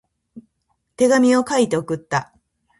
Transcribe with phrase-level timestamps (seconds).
[0.97, 2.33] 手紙を書いて送った。